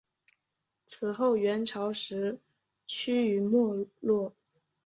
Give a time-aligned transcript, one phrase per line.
[0.83, 2.39] 此后元朝时
[2.87, 4.33] 趋于没落。